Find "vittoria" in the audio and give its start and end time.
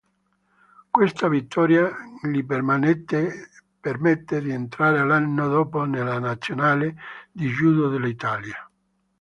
1.27-1.87